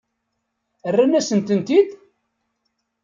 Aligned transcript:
Rran-asen-tent-id? 0.91 1.89